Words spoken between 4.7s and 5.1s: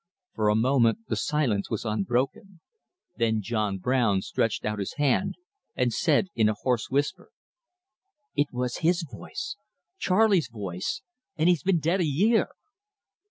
his